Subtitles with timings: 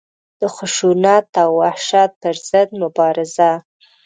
[0.41, 3.51] د خشونت او وحشت پر ضد مبارزه.